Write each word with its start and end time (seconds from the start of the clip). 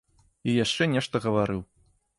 І 0.49 0.55
яшчэ 0.63 0.89
нешта 0.97 1.15
гаварыў. 1.27 1.61